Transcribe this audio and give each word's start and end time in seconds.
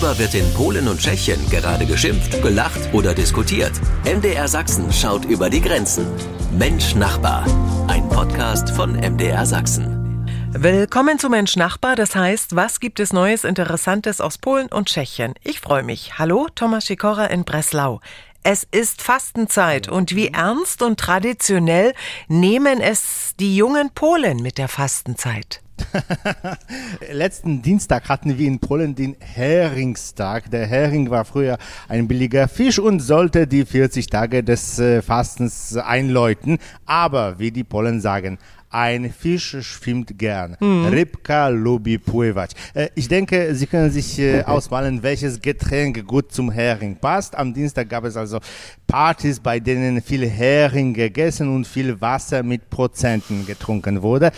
Worüber 0.00 0.18
wird 0.18 0.34
in 0.34 0.50
Polen 0.54 0.88
und 0.88 0.98
Tschechien 0.98 1.38
gerade 1.50 1.84
geschimpft, 1.84 2.40
gelacht 2.40 2.94
oder 2.94 3.12
diskutiert? 3.14 3.72
MDR 4.06 4.48
Sachsen 4.48 4.90
schaut 4.90 5.26
über 5.26 5.50
die 5.50 5.60
Grenzen. 5.60 6.06
Mensch 6.58 6.94
Nachbar. 6.94 7.44
Ein 7.86 8.08
Podcast 8.08 8.70
von 8.70 8.92
MDR 8.92 9.44
Sachsen. 9.44 10.24
Willkommen 10.52 11.18
zu 11.18 11.28
Mensch 11.28 11.54
Nachbar, 11.56 11.96
das 11.96 12.16
heißt, 12.16 12.56
was 12.56 12.80
gibt 12.80 12.98
es 12.98 13.12
Neues, 13.12 13.44
Interessantes 13.44 14.22
aus 14.22 14.38
Polen 14.38 14.68
und 14.68 14.88
Tschechien? 14.88 15.34
Ich 15.44 15.60
freue 15.60 15.82
mich. 15.82 16.18
Hallo, 16.18 16.46
Thomas 16.54 16.86
Sikora 16.86 17.26
in 17.26 17.44
Breslau. 17.44 18.00
Es 18.42 18.66
ist 18.70 19.02
Fastenzeit 19.02 19.86
und 19.90 20.16
wie 20.16 20.28
ernst 20.28 20.80
und 20.80 20.98
traditionell 20.98 21.92
nehmen 22.26 22.80
es 22.80 23.34
die 23.38 23.54
jungen 23.54 23.90
Polen 23.90 24.38
mit 24.38 24.56
der 24.56 24.68
Fastenzeit? 24.68 25.60
Letzten 27.12 27.62
Dienstag 27.62 28.08
hatten 28.08 28.38
wir 28.38 28.46
in 28.46 28.58
Polen 28.58 28.94
den 28.94 29.16
Heringstag. 29.18 30.50
Der 30.50 30.66
Hering 30.66 31.10
war 31.10 31.24
früher 31.24 31.58
ein 31.88 32.08
billiger 32.08 32.48
Fisch 32.48 32.78
und 32.78 33.00
sollte 33.00 33.46
die 33.46 33.64
40 33.64 34.06
Tage 34.06 34.42
des 34.42 34.78
äh, 34.78 35.02
Fastens 35.02 35.76
einläuten. 35.76 36.58
Aber 36.86 37.38
wie 37.38 37.50
die 37.50 37.64
Polen 37.64 38.00
sagen, 38.00 38.38
ein 38.70 39.12
Fisch 39.12 39.56
schwimmt 39.60 40.16
gern. 40.16 40.56
Mhm. 40.60 40.86
Rybka 40.86 41.48
lubi 41.48 41.98
pływać. 41.98 42.52
Äh, 42.74 42.88
ich 42.94 43.08
denke, 43.08 43.54
Sie 43.54 43.66
können 43.66 43.90
sich 43.90 44.18
äh, 44.18 44.42
ausmalen, 44.44 45.02
welches 45.02 45.40
Getränk 45.40 46.06
gut 46.06 46.32
zum 46.32 46.52
Hering 46.52 46.96
passt. 46.96 47.36
Am 47.36 47.52
Dienstag 47.52 47.88
gab 47.88 48.04
es 48.04 48.16
also 48.16 48.38
Partys, 48.86 49.40
bei 49.40 49.58
denen 49.58 50.00
viel 50.00 50.28
Hering 50.28 50.94
gegessen 50.94 51.54
und 51.54 51.66
viel 51.66 52.00
Wasser 52.00 52.44
mit 52.44 52.70
Prozenten 52.70 53.44
getrunken 53.44 54.02
wurde. 54.02 54.30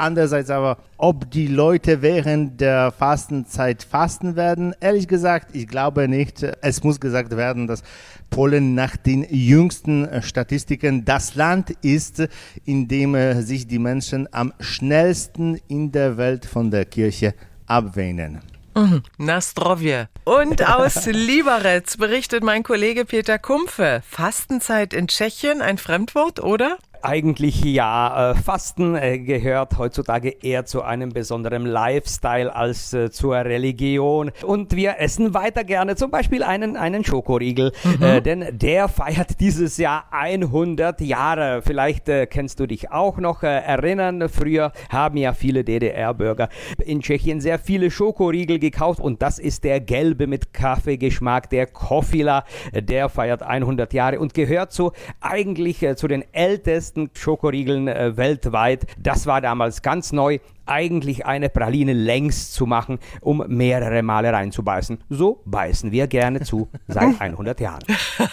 Andererseits 0.00 0.48
aber, 0.48 0.78
ob 0.96 1.30
die 1.30 1.46
Leute 1.46 2.00
während 2.00 2.58
der 2.60 2.90
Fastenzeit 2.90 3.82
fasten 3.82 4.34
werden, 4.34 4.74
ehrlich 4.80 5.06
gesagt, 5.06 5.54
ich 5.54 5.68
glaube 5.68 6.08
nicht. 6.08 6.42
Es 6.62 6.82
muss 6.82 7.00
gesagt 7.00 7.36
werden, 7.36 7.66
dass 7.66 7.82
Polen 8.30 8.74
nach 8.74 8.96
den 8.96 9.26
jüngsten 9.28 10.08
Statistiken 10.22 11.04
das 11.04 11.34
Land 11.34 11.72
ist, 11.82 12.26
in 12.64 12.88
dem 12.88 13.14
äh, 13.14 13.42
sich 13.42 13.66
die 13.66 13.78
Menschen 13.78 14.26
am 14.32 14.54
schnellsten 14.58 15.60
in 15.68 15.92
der 15.92 16.16
Welt 16.16 16.46
von 16.46 16.70
der 16.70 16.86
Kirche 16.86 17.34
abwähnen. 17.66 18.40
Mhm. 18.74 19.02
Na 19.18 19.38
zdrowie. 19.40 20.06
Und 20.24 20.66
aus 20.66 21.04
Liberec 21.12 21.98
berichtet 21.98 22.42
mein 22.42 22.62
Kollege 22.62 23.04
Peter 23.04 23.38
Kumpfe. 23.38 24.00
Fastenzeit 24.08 24.94
in 24.94 25.08
Tschechien, 25.08 25.60
ein 25.60 25.76
Fremdwort, 25.76 26.40
oder? 26.40 26.78
Eigentlich 27.02 27.64
ja. 27.64 28.32
Äh, 28.32 28.34
Fasten 28.34 28.94
äh, 28.94 29.18
gehört 29.18 29.78
heutzutage 29.78 30.28
eher 30.28 30.66
zu 30.66 30.82
einem 30.82 31.10
besonderen 31.10 31.64
Lifestyle 31.64 32.54
als 32.54 32.92
äh, 32.92 33.10
zur 33.10 33.36
Religion. 33.36 34.32
Und 34.44 34.76
wir 34.76 34.96
essen 34.98 35.32
weiter 35.32 35.64
gerne 35.64 35.96
zum 35.96 36.10
Beispiel 36.10 36.42
einen, 36.42 36.76
einen 36.76 37.02
Schokoriegel, 37.02 37.72
mhm. 37.84 38.22
denn 38.22 38.46
der 38.52 38.88
feiert 38.88 39.40
dieses 39.40 39.78
Jahr 39.78 40.04
100 40.10 41.00
Jahre. 41.00 41.62
Vielleicht 41.62 42.06
kennst 42.30 42.60
du 42.60 42.66
dich 42.66 42.90
auch 42.90 43.18
noch 43.18 43.42
erinnern. 43.42 44.28
Früher 44.28 44.72
haben 44.90 45.16
ja 45.16 45.32
viele 45.32 45.64
DDR-Bürger 45.64 46.48
in 46.84 47.00
Tschechien 47.00 47.40
sehr 47.40 47.58
viele 47.58 47.90
Schokoriegel 47.90 48.58
gekauft 48.58 49.00
und 49.00 49.22
das 49.22 49.38
ist 49.38 49.64
der 49.64 49.80
gelbe 49.80 50.26
mit 50.26 50.52
Kaffeegeschmack, 50.52 51.48
der 51.50 51.66
Kofila. 51.66 52.44
Der 52.74 53.08
feiert 53.08 53.42
100 53.42 53.92
Jahre 53.92 54.20
und 54.20 54.34
gehört 54.34 54.72
so 54.72 54.92
eigentlich 55.20 55.86
zu 55.96 56.08
den 56.08 56.24
ältesten 56.32 56.89
besten 56.90 57.10
Schokoriegeln 57.14 57.86
äh, 57.86 58.16
weltweit. 58.16 58.86
Das 58.98 59.26
war 59.26 59.40
damals 59.40 59.82
ganz 59.82 60.10
neu 60.12 60.40
eigentlich 60.66 61.24
eine 61.24 61.48
Praline 61.48 61.92
längs 61.92 62.50
zu 62.50 62.66
machen, 62.66 62.98
um 63.20 63.44
mehrere 63.46 64.02
Male 64.02 64.32
reinzubeißen. 64.32 65.02
So 65.08 65.40
beißen 65.44 65.92
wir 65.92 66.08
gerne 66.08 66.40
zu 66.42 66.68
seit 66.88 67.20
100 67.20 67.60
Jahren. 67.60 67.82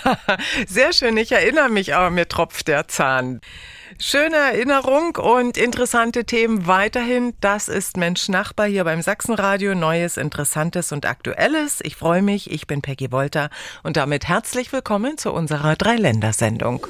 Sehr 0.68 0.92
schön, 0.94 1.18
ich 1.18 1.32
erinnere 1.32 1.70
mich, 1.70 1.94
aber 1.94 2.10
mir 2.10 2.28
tropft 2.28 2.68
der 2.68 2.88
Zahn. 2.88 3.42
Schöne 4.00 4.36
Erinnerung 4.36 5.16
und 5.16 5.58
interessante 5.58 6.26
Themen 6.26 6.68
weiterhin. 6.68 7.34
Das 7.42 7.68
ist 7.68 7.96
Mensch 7.96 8.28
Nachbar 8.28 8.68
hier 8.68 8.84
beim 8.84 9.02
Sachsenradio. 9.02 9.76
Neues, 9.76 10.18
Interessantes 10.18 10.92
und 10.92 11.06
Aktuelles. 11.06 11.80
Ich 11.84 11.96
freue 11.96 12.22
mich. 12.22 12.52
Ich 12.52 12.66
bin 12.68 12.82
Peggy 12.82 13.12
Wolter 13.12 13.50
und 13.84 13.98
damit 13.98 14.28
herzlich 14.28 14.74
willkommen 14.74 15.18
zu 15.18 15.32
unserer 15.32 15.76
Dreiländersendung. 15.76 16.86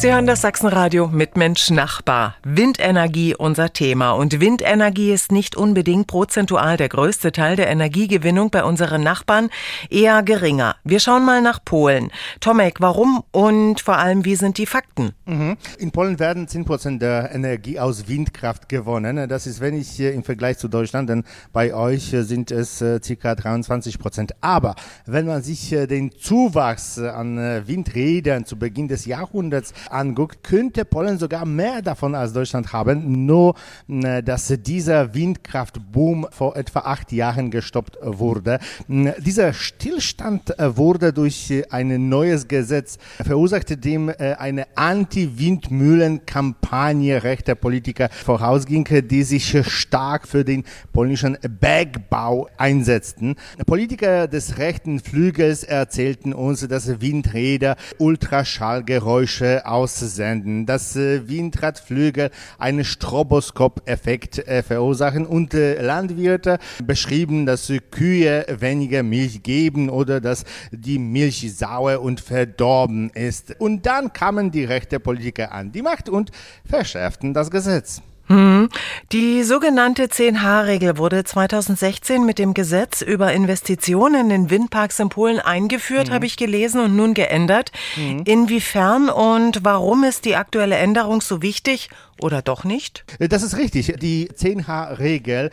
Sie 0.00 0.10
hören 0.10 0.26
das 0.26 0.40
Sachsenradio 0.40 1.08
mit 1.08 1.36
Mensch 1.36 1.68
Nachbar. 1.68 2.34
Windenergie 2.42 3.34
unser 3.36 3.74
Thema. 3.74 4.12
Und 4.12 4.40
Windenergie 4.40 5.12
ist 5.12 5.30
nicht 5.30 5.56
unbedingt 5.56 6.06
prozentual 6.06 6.78
der 6.78 6.88
größte 6.88 7.32
Teil 7.32 7.56
der 7.56 7.68
Energiegewinnung 7.68 8.48
bei 8.48 8.64
unseren 8.64 9.02
Nachbarn, 9.02 9.50
eher 9.90 10.22
geringer. 10.22 10.76
Wir 10.84 11.00
schauen 11.00 11.26
mal 11.26 11.42
nach 11.42 11.62
Polen. 11.62 12.10
Tomek, 12.40 12.80
warum 12.80 13.22
und 13.30 13.82
vor 13.82 13.98
allem, 13.98 14.24
wie 14.24 14.36
sind 14.36 14.56
die 14.56 14.64
Fakten? 14.64 15.12
Mhm. 15.26 15.58
In 15.78 15.90
Polen 15.90 16.18
werden 16.18 16.48
10 16.48 16.64
Prozent 16.64 17.02
der 17.02 17.34
Energie 17.34 17.78
aus 17.78 18.08
Windkraft 18.08 18.70
gewonnen. 18.70 19.28
Das 19.28 19.46
ist 19.46 19.60
wenig 19.60 20.00
im 20.00 20.24
Vergleich 20.24 20.56
zu 20.56 20.68
Deutschland, 20.68 21.10
denn 21.10 21.24
bei 21.52 21.74
euch 21.74 22.16
sind 22.20 22.50
es 22.52 22.80
äh, 22.80 23.00
ca. 23.00 23.34
23 23.34 23.98
Prozent. 23.98 24.32
Aber 24.40 24.76
wenn 25.04 25.26
man 25.26 25.42
sich 25.42 25.74
äh, 25.74 25.86
den 25.86 26.10
Zuwachs 26.12 26.98
an 26.98 27.36
äh, 27.36 27.68
Windrädern 27.68 28.46
zu 28.46 28.58
Beginn 28.58 28.88
des 28.88 29.04
Jahrhunderts 29.04 29.74
anguckt, 29.92 30.42
könnte 30.42 30.84
Polen 30.84 31.18
sogar 31.18 31.44
mehr 31.44 31.82
davon 31.82 32.14
als 32.14 32.32
Deutschland 32.32 32.72
haben, 32.72 33.26
nur 33.26 33.54
äh, 33.88 34.22
dass 34.22 34.52
dieser 34.64 35.12
Windkraftboom 35.14 36.28
vor 36.30 36.56
etwa 36.56 36.80
acht 36.80 37.12
Jahren 37.12 37.50
gestoppt 37.50 37.98
wurde. 38.02 38.58
Äh, 38.88 39.12
dieser 39.20 39.52
Stillstand 39.52 40.58
äh, 40.58 40.74
wurde 40.76 41.12
durch 41.12 41.52
ein 41.70 42.08
neues 42.08 42.48
Gesetz 42.48 42.98
verursacht, 43.24 43.84
dem 43.84 44.10
eine 44.10 44.66
Anti-Windmühlen-Kampagne 44.76 47.22
rechter 47.22 47.54
Politiker 47.54 48.08
vorausging, 48.10 48.86
die 49.08 49.22
sich 49.22 49.56
stark 49.66 50.28
für 50.28 50.44
den 50.44 50.64
polnischen 50.92 51.38
Bergbau 51.60 52.48
einsetzten. 52.56 53.36
Politiker 53.66 54.28
des 54.28 54.56
rechten 54.58 55.00
Flügels 55.00 55.64
erzählten 55.64 56.32
uns, 56.32 56.66
dass 56.66 57.00
Windräder 57.00 57.76
Ultraschallgeräusche 57.98 59.66
aus 59.66 59.79
aussenden, 59.80 60.66
dass 60.66 60.96
äh, 60.96 61.28
Windradflügel 61.28 62.30
einen 62.58 62.84
Stroboskop-Effekt 62.84 64.46
äh, 64.46 64.62
verursachen 64.62 65.26
und 65.26 65.54
äh, 65.54 65.80
Landwirte 65.80 66.58
beschrieben, 66.84 67.46
dass 67.46 67.72
Kühe 67.90 68.44
weniger 68.58 69.02
Milch 69.02 69.42
geben 69.42 69.88
oder 69.88 70.20
dass 70.20 70.44
die 70.70 70.98
Milch 70.98 71.56
sauer 71.56 72.00
und 72.00 72.20
verdorben 72.20 73.10
ist. 73.10 73.54
Und 73.58 73.86
dann 73.86 74.12
kamen 74.12 74.50
die 74.50 74.64
rechte 74.64 75.00
Politiker 75.00 75.52
an 75.52 75.72
die 75.72 75.82
Macht 75.82 76.08
und 76.08 76.30
verschärften 76.64 77.34
das 77.34 77.50
Gesetz. 77.50 78.02
Hm. 78.30 78.68
Die 79.10 79.42
sogenannte 79.42 80.04
10H-Regel 80.04 80.98
wurde 80.98 81.24
2016 81.24 82.24
mit 82.24 82.38
dem 82.38 82.54
Gesetz 82.54 83.02
über 83.02 83.32
Investitionen 83.32 84.30
in 84.30 84.50
Windparks 84.50 85.00
in 85.00 85.08
Polen 85.08 85.40
eingeführt, 85.40 86.10
mhm. 86.10 86.12
habe 86.12 86.26
ich 86.26 86.36
gelesen, 86.36 86.80
und 86.80 86.94
nun 86.94 87.14
geändert. 87.14 87.72
Mhm. 87.96 88.22
Inwiefern 88.24 89.08
und 89.08 89.64
warum 89.64 90.04
ist 90.04 90.24
die 90.26 90.36
aktuelle 90.36 90.76
Änderung 90.76 91.20
so 91.20 91.42
wichtig 91.42 91.90
oder 92.22 92.40
doch 92.40 92.62
nicht? 92.62 93.04
Das 93.18 93.42
ist 93.42 93.56
richtig. 93.56 93.94
Die 94.00 94.28
10H-Regel, 94.28 95.50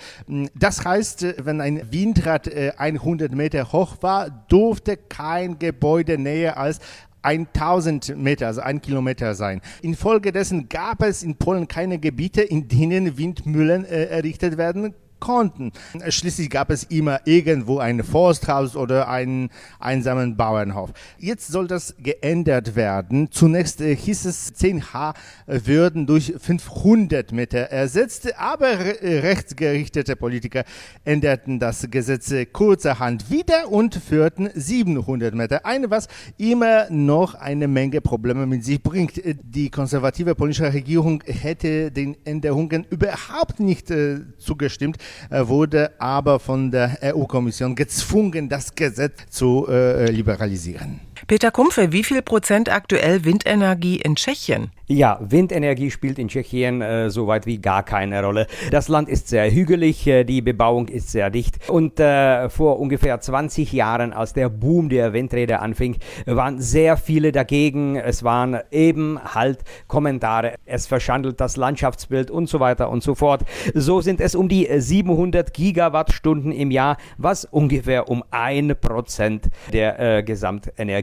das 0.53 0.85
heißt, 0.85 1.25
wenn 1.39 1.61
ein 1.61 1.91
Windrad 1.91 2.47
100 2.77 3.31
äh, 3.31 3.35
Meter 3.35 3.71
hoch 3.71 3.97
war, 4.01 4.29
durfte 4.49 4.97
kein 4.97 5.57
Gebäude 5.57 6.19
näher 6.19 6.57
als 6.57 6.79
1000 7.27 8.15
Meter, 8.15 8.47
also 8.47 8.61
ein 8.61 8.81
Kilometer 8.81 9.35
sein. 9.35 9.61
Infolgedessen 9.81 10.69
gab 10.69 11.03
es 11.03 11.23
in 11.23 11.35
Polen 11.35 11.67
keine 11.67 11.99
Gebiete, 11.99 12.41
in 12.41 12.69
denen 12.69 13.17
Windmühlen 13.17 13.83
äh, 13.83 14.05
errichtet 14.05 14.57
werden 14.57 14.93
konnten. 15.19 15.71
Schließlich 16.07 16.49
gab 16.49 16.69
es 16.69 16.83
immer 16.83 17.21
irgendwo 17.25 17.79
ein 17.79 18.03
Forsthaus 18.03 18.75
oder 18.75 19.07
einen 19.07 19.49
einsamen 19.79 20.37
Bauernhof. 20.37 20.91
Jetzt 21.17 21.47
soll 21.47 21.67
das 21.67 21.95
geändert 21.99 22.75
werden. 22.75 23.31
Zunächst 23.31 23.81
äh, 23.81 23.95
hieß 23.95 24.25
es, 24.25 24.53
10H 24.55 25.13
würden 25.47 26.07
durch 26.07 26.33
500 26.37 27.31
Meter 27.31 27.59
ersetzt, 27.59 28.37
aber 28.37 28.79
rechtsgerichtete 29.01 30.15
Politiker 30.15 30.63
änderten 31.03 31.59
das 31.59 31.87
Gesetz 31.89 32.33
kurzerhand 32.51 33.29
wieder 33.29 33.71
und 33.71 33.95
führten 33.95 34.49
700 34.53 35.33
Meter 35.33 35.65
ein, 35.65 35.89
was 35.89 36.07
immer 36.37 36.89
noch 36.89 37.35
eine 37.35 37.67
Menge 37.67 38.01
Probleme 38.01 38.45
mit 38.45 38.63
sich 38.63 38.81
bringt. 38.81 39.21
Die 39.23 39.69
konservative 39.69 40.35
polnische 40.35 40.73
Regierung 40.73 41.23
hätte 41.25 41.91
den 41.91 42.17
Änderungen 42.25 42.85
überhaupt 42.89 43.59
nicht 43.59 43.91
äh, 43.91 44.19
zugestimmt 44.37 44.97
wurde 45.29 45.91
aber 45.99 46.39
von 46.39 46.71
der 46.71 46.97
EU-Kommission 47.03 47.75
gezwungen, 47.75 48.49
das 48.49 48.73
Gesetz 48.73 49.25
zu 49.29 49.67
äh, 49.67 50.09
liberalisieren. 50.11 51.06
Peter 51.25 51.51
Kumpfe, 51.51 51.91
wie 51.91 52.03
viel 52.03 52.21
Prozent 52.21 52.71
aktuell 52.71 53.25
Windenergie 53.25 53.97
in 53.97 54.15
Tschechien? 54.15 54.71
Ja, 54.89 55.19
Windenergie 55.19 55.91
spielt 55.91 56.17
in 56.17 56.29
Tschechien 56.29 56.81
äh, 56.81 57.09
so 57.09 57.27
weit 57.27 57.45
wie 57.45 57.57
gar 57.57 57.83
keine 57.83 58.23
Rolle. 58.23 58.47
Das 58.71 58.87
Land 58.87 59.09
ist 59.09 59.27
sehr 59.27 59.51
hügelig, 59.51 60.07
äh, 60.07 60.23
die 60.23 60.41
Bebauung 60.41 60.87
ist 60.87 61.11
sehr 61.11 61.29
dicht 61.29 61.69
und 61.69 61.99
äh, 61.99 62.49
vor 62.49 62.79
ungefähr 62.79 63.19
20 63.19 63.73
Jahren, 63.73 64.13
als 64.13 64.31
der 64.31 64.47
Boom 64.47 64.87
der 64.87 65.11
Windräder 65.11 65.61
anfing, 65.61 65.97
waren 66.25 66.61
sehr 66.61 66.95
viele 66.95 67.33
dagegen. 67.33 67.97
Es 67.97 68.23
waren 68.23 68.59
eben 68.71 69.19
halt 69.21 69.59
Kommentare, 69.87 70.53
es 70.65 70.87
verschandelt 70.87 71.41
das 71.41 71.57
Landschaftsbild 71.57 72.31
und 72.31 72.47
so 72.47 72.61
weiter 72.61 72.89
und 72.89 73.03
so 73.03 73.13
fort. 73.13 73.41
So 73.73 73.99
sind 73.99 74.21
es 74.21 74.35
um 74.35 74.47
die 74.47 74.69
700 74.73 75.53
Gigawattstunden 75.53 76.53
im 76.53 76.71
Jahr, 76.71 76.95
was 77.17 77.43
ungefähr 77.43 78.07
um 78.07 78.23
ein 78.31 78.73
Prozent 78.79 79.49
der 79.73 79.99
äh, 79.99 80.23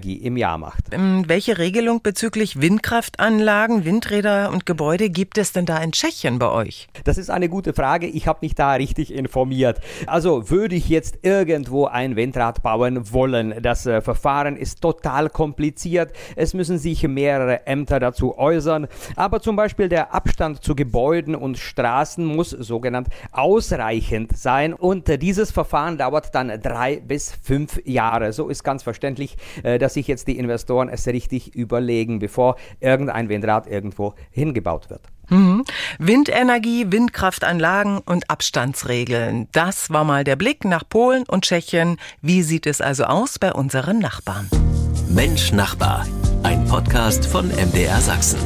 Gesamtenergie 0.04 0.16
im 0.16 0.36
Jahr 0.36 0.58
macht. 0.58 0.92
Ähm, 0.92 1.24
welche 1.26 1.58
Regelung 1.58 2.02
bezüglich 2.02 2.60
Windkraftanlagen 2.60 3.24
Anlagen, 3.24 3.84
Windräder 3.84 4.50
und 4.52 4.66
Gebäude 4.66 5.08
gibt 5.10 5.38
es 5.38 5.52
denn 5.52 5.66
da 5.66 5.78
in 5.78 5.92
Tschechien 5.92 6.38
bei 6.38 6.50
euch? 6.50 6.88
Das 7.04 7.18
ist 7.18 7.30
eine 7.30 7.48
gute 7.48 7.72
Frage. 7.72 8.06
Ich 8.06 8.26
habe 8.26 8.40
mich 8.42 8.54
da 8.54 8.72
richtig 8.74 9.12
informiert. 9.12 9.80
Also 10.06 10.50
würde 10.50 10.74
ich 10.74 10.88
jetzt 10.88 11.20
irgendwo 11.22 11.86
ein 11.86 12.16
Windrad 12.16 12.62
bauen 12.62 13.12
wollen, 13.12 13.54
das 13.62 13.86
äh, 13.86 14.00
Verfahren 14.00 14.56
ist 14.56 14.80
total 14.80 15.30
kompliziert. 15.30 16.12
Es 16.36 16.54
müssen 16.54 16.78
sich 16.78 17.06
mehrere 17.06 17.66
Ämter 17.66 17.98
dazu 17.98 18.36
äußern. 18.36 18.88
Aber 19.16 19.40
zum 19.40 19.56
Beispiel 19.56 19.88
der 19.88 20.14
Abstand 20.14 20.62
zu 20.62 20.74
Gebäuden 20.74 21.34
und 21.34 21.58
Straßen 21.58 22.24
muss 22.24 22.50
sogenannt 22.50 23.08
ausreichend 23.32 24.36
sein. 24.36 24.74
Und 24.74 25.08
äh, 25.08 25.18
dieses 25.18 25.50
Verfahren 25.50 25.98
dauert 25.98 26.34
dann 26.34 26.60
drei 26.60 27.00
bis 27.00 27.32
fünf 27.42 27.80
Jahre. 27.84 28.32
So 28.32 28.48
ist 28.48 28.64
ganz 28.64 28.82
verständlich, 28.82 29.36
äh, 29.62 29.78
dass 29.78 29.93
sich 29.94 30.08
jetzt 30.08 30.28
die 30.28 30.38
Investoren 30.38 30.88
es 30.88 31.06
richtig 31.06 31.54
überlegen, 31.54 32.18
bevor 32.18 32.56
irgendein 32.80 33.28
Windrad 33.28 33.66
irgendwo 33.66 34.14
hingebaut 34.30 34.90
wird. 34.90 35.02
Mhm. 35.28 35.64
Windenergie, 35.98 36.86
Windkraftanlagen 36.90 37.98
und 37.98 38.30
Abstandsregeln. 38.30 39.48
Das 39.52 39.90
war 39.90 40.04
mal 40.04 40.24
der 40.24 40.36
Blick 40.36 40.64
nach 40.64 40.84
Polen 40.88 41.24
und 41.26 41.44
Tschechien. 41.44 41.96
Wie 42.20 42.42
sieht 42.42 42.66
es 42.66 42.80
also 42.80 43.04
aus 43.04 43.38
bei 43.38 43.52
unseren 43.52 43.98
Nachbarn? 43.98 44.48
Mensch 45.08 45.52
Nachbar, 45.52 46.06
ein 46.42 46.64
Podcast 46.66 47.26
von 47.26 47.48
MDR 47.48 48.00
Sachsen. 48.00 48.40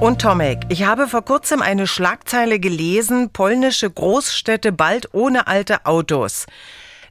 Und 0.00 0.20
Tomek, 0.20 0.58
ich 0.68 0.84
habe 0.84 1.08
vor 1.08 1.24
kurzem 1.24 1.62
eine 1.62 1.86
Schlagzeile 1.86 2.60
gelesen, 2.60 3.30
polnische 3.30 3.90
Großstädte 3.90 4.70
bald 4.70 5.14
ohne 5.14 5.46
alte 5.46 5.86
Autos. 5.86 6.46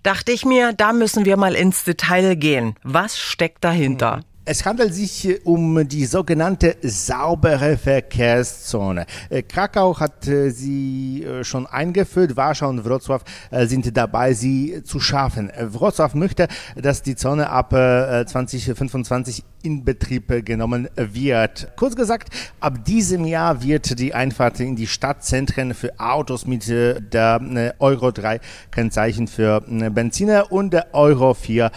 Dachte 0.04 0.34
ich 0.34 0.46
mir, 0.46 0.74
da 0.74 0.92
müssen 0.92 1.24
wir 1.24 1.38
mal 1.38 1.56
ins 1.56 1.86
Detail 1.86 2.36
gehen. 2.36 2.76
Was 2.84 3.18
steckt 3.18 3.64
dahinter? 3.64 4.18
Mhm. 4.18 4.33
Es 4.46 4.66
handelt 4.66 4.94
sich 4.94 5.40
um 5.46 5.88
die 5.88 6.06
sogenannte 6.06 6.76
saubere 6.82 7.78
Verkehrszone. 7.78 9.06
Äh, 9.30 9.42
Krakau 9.42 9.98
hat 9.98 10.28
äh, 10.28 10.50
sie 10.50 11.24
äh, 11.24 11.46
schon 11.46 11.66
eingeführt, 11.66 12.36
Warschau 12.36 12.68
und 12.68 12.86
Wrocław 12.86 13.22
sind 13.68 13.96
dabei, 13.96 14.34
sie 14.34 14.84
zu 14.84 15.00
schaffen. 15.00 15.50
Wrocław 15.50 16.14
möchte, 16.16 16.50
dass 16.76 17.02
die 17.04 17.16
Zone 17.16 17.50
ab 17.50 17.70
2025 17.72 19.44
in 19.62 19.86
Betrieb 19.86 20.46
genommen 20.46 20.90
wird. 20.96 21.72
Kurz 21.78 21.96
gesagt, 21.96 22.30
ab 22.60 22.84
diesem 22.84 23.26
Jahr 23.26 23.64
wird 23.64 23.98
die 24.00 24.14
Einfahrt 24.14 24.60
in 24.60 24.76
die 24.76 24.88
Stadtzentren 24.88 25.74
für 25.74 26.00
Autos 26.00 26.46
mit 26.46 26.68
der 26.68 27.76
Euro 27.80 28.12
3 28.12 28.40
Kennzeichen 28.72 29.28
für 29.28 29.62
Benziner 29.62 30.52
und 30.52 30.74
der 30.74 30.94
Euro 30.94 31.34
4 31.34 31.72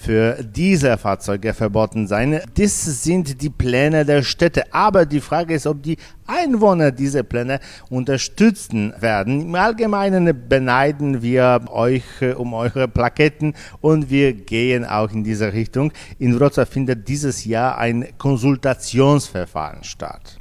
für 0.00 0.42
Dieselfahrzeuge 0.42 1.54
verboten 1.54 1.93
worden 1.94 2.06
sein. 2.06 2.40
Das 2.56 3.02
sind 3.02 3.40
die 3.40 3.50
Pläne 3.50 4.04
der 4.04 4.22
Städte. 4.22 4.72
Aber 4.72 5.06
die 5.06 5.20
Frage 5.20 5.54
ist, 5.54 5.66
ob 5.66 5.82
die 5.82 5.96
Einwohner 6.26 6.90
diese 6.90 7.22
Pläne 7.22 7.60
unterstützen 7.90 8.92
werden. 8.98 9.42
Im 9.42 9.54
Allgemeinen 9.54 10.48
beneiden 10.48 11.22
wir 11.22 11.66
euch 11.70 12.02
äh, 12.20 12.32
um 12.32 12.54
eure 12.54 12.88
Plaketten 12.88 13.54
und 13.80 14.10
wir 14.10 14.32
gehen 14.32 14.84
auch 14.84 15.12
in 15.12 15.22
diese 15.22 15.52
Richtung. 15.52 15.92
In 16.18 16.38
Wrocław 16.38 16.66
findet 16.66 17.08
dieses 17.08 17.44
Jahr 17.44 17.78
ein 17.78 18.08
Konsultationsverfahren 18.18 19.84
statt. 19.84 20.38